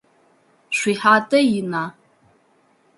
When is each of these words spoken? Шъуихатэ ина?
Шъуихатэ 0.77 1.39
ина? 1.59 1.83